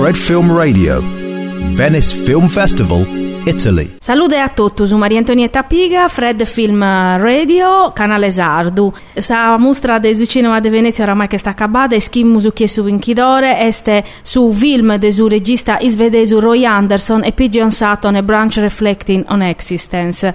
[0.00, 1.02] Fred Film Radio,
[1.74, 3.06] Venice Film Festival,
[3.44, 3.96] Italy.
[3.98, 8.90] Salute a tutti, su Maria Antonietta Piga, Fred Film Radio, canale Sardu.
[9.12, 13.60] Sa mostra del cinema de Venezia oramai che sta accabata e schimmu che su Inchidore
[13.60, 19.26] este su film del suo regista isvedesu Roy Anderson e Pigeon Sutton e Branch Reflecting
[19.28, 20.34] on Existence.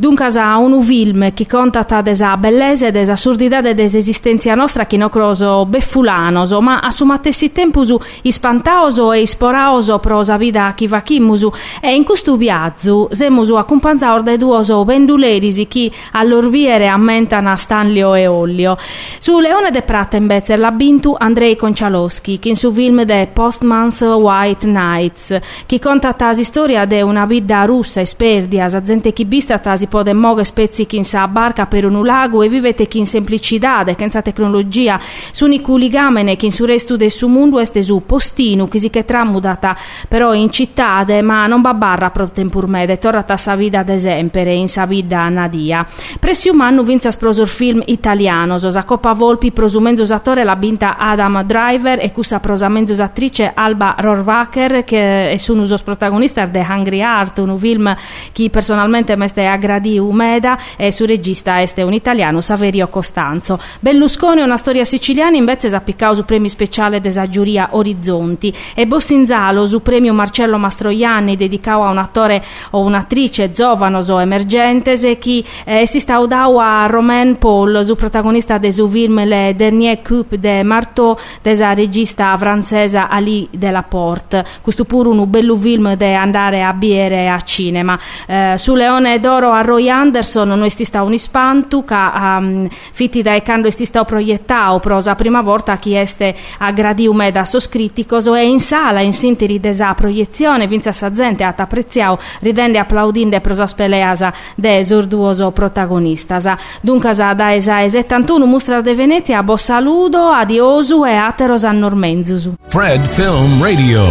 [0.00, 4.86] Dunque, ha un film che conta desa bellezza e desa assurdità e desa esistenza nostra
[4.86, 7.82] che non croso beffulanoso, ma a suo stessi tempo
[8.22, 14.36] ispantaoso e isporaoso prosa vida chi va chimusu e in questo viaggio semusu accompagnato da
[14.36, 18.76] due bendulerisi che all'orbiere ammentano Stanlio e Ollio.
[19.18, 24.02] Su Leone de Pratt invece l'ha vinto Andrei Koncialowski, che in suo film de Postman's
[24.02, 29.24] White Nights, che conta la storia di una vita russa e sperdia, a gente che
[29.24, 33.06] vista tasi pode moge spezzichi in sa barca per un lago e vivete che in
[33.06, 37.82] semplicità, in sa tecnologia, su nicu ligamene che in su resto del suo mondo este
[37.82, 39.76] su postino, che si che tramudata
[40.08, 42.30] però in città, ma non babarra pro
[42.66, 45.86] mede, torrata sa vita d'esempere, in sa vita nadia.
[46.18, 51.42] Pressi un anno vinza sprosor film italiano, sa coppa volpi prosumenzo usatore la binta Adam
[51.42, 57.00] Driver e cusa prosamenzo attrice Alba Rorwacher che è su un uso protagonista de Hungry
[57.00, 57.94] Heart, un film
[58.32, 59.42] che personalmente mi sta
[59.78, 63.58] di Umeda e su regista este un italiano Saverio Costanzo.
[63.80, 69.82] Berlusconi una storia siciliana invece s'appiccao su premi speciale desa giuria Orizzonti e Bossinzalo su
[69.82, 76.18] premio Marcello Mastroianni dedicato a un attore o un'attrice giovanoso emergente che eh, si sta
[76.18, 81.72] udau a Romain Paul su protagonista de su film Le Dernier Coup de Marteau desa
[81.72, 84.44] regista francese Ali della Porte.
[84.62, 87.98] Questo pure un bello film de andare a biere a cinema.
[88.26, 93.20] Eh, su Leone d'Oro a Roy Anderson noi sti sta un ispantu ca um, fitti
[93.20, 98.46] da quando sti sta proiettao prosa prima volta chi este a gradium da soscritticos e
[98.46, 104.32] in sala in sinteri desa proiezione vinza sa gente at appreziao ridende applaudinde prosa speleasa
[104.56, 106.48] de esorduoso protagonistas.
[106.80, 112.54] Dunque da esa e 71 mostra de Venezia bo saludo adiosu e ateros a normenzusu.
[112.68, 114.02] Fred Film Radio.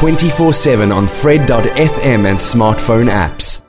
[0.00, 3.61] 24/7 on fred.fm and smartphone apps